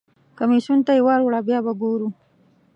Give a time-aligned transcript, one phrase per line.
[0.37, 2.09] کمیسیون ته یې ور وړه بیا به وګورو.